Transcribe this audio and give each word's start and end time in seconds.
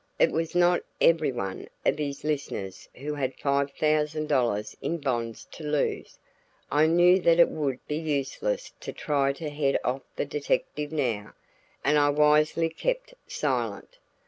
It 0.17 0.31
was 0.31 0.55
not 0.55 0.81
everyone 0.99 1.67
of 1.85 1.99
his 1.99 2.23
listeners 2.23 2.89
who 2.95 3.13
had 3.13 3.35
five 3.39 3.69
thousand 3.69 4.29
dollars 4.29 4.75
in 4.81 4.97
bonds 4.97 5.45
to 5.51 5.63
lose. 5.63 6.17
I 6.71 6.87
knew 6.87 7.19
that 7.19 7.39
it 7.39 7.49
would 7.49 7.85
be 7.87 7.97
useless 7.97 8.71
to 8.79 8.93
try 8.93 9.31
to 9.33 9.51
head 9.51 9.77
off 9.83 10.01
the 10.15 10.25
detective 10.25 10.91
now, 10.91 11.33
and 11.85 11.99
I 11.99 12.09
wisely 12.09 12.69
kept 12.69 13.13
silent. 13.27 13.99